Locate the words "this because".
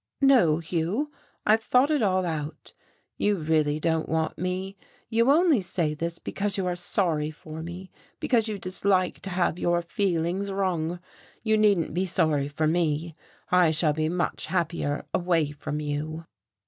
5.93-6.57